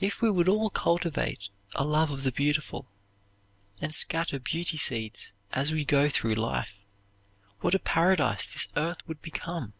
If 0.00 0.20
we 0.20 0.30
would 0.30 0.50
all 0.50 0.68
cultivate 0.68 1.48
a 1.74 1.82
love 1.82 2.10
of 2.10 2.24
the 2.24 2.30
beautiful 2.30 2.86
and 3.80 3.94
scatter 3.94 4.38
beauty 4.38 4.76
seeds 4.76 5.32
as 5.50 5.72
we 5.72 5.82
go 5.86 6.10
through 6.10 6.34
life, 6.34 6.76
what 7.60 7.74
a 7.74 7.78
paradise 7.78 8.44
this 8.44 8.68
earth 8.76 8.98
would 9.08 9.22
become! 9.22 9.72